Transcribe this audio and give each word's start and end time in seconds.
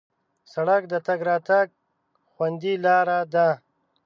سړک 0.53 0.83
د 0.91 0.93
تګ 1.07 1.19
راتګ 1.29 1.67
خوندي 2.31 2.73
لاره 2.85 3.19
ده. 3.33 3.49